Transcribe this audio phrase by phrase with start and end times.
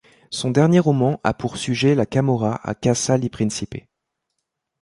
[0.31, 3.75] Son dernier roman a pour sujet la Camorra à Casal di Principe.